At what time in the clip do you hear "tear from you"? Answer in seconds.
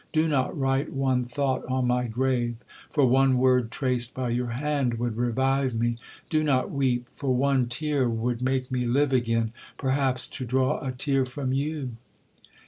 10.91-11.97